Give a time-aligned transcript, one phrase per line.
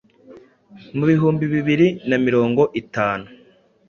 [0.97, 3.25] mu bihumbi bibiri na mirongo itanu